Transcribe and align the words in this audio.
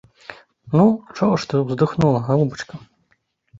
Ну, 0.79 0.85
чаго 1.17 1.37
ж 1.45 1.53
ты 1.53 1.61
ўздыхнула, 1.67 2.25
галубачка? 2.31 2.83